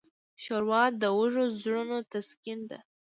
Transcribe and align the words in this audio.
ښوروا 0.43 0.83
د 1.01 1.03
وږو 1.17 1.45
زړونو 1.61 1.97
تسکین 2.11 2.59
ده. 2.69 2.79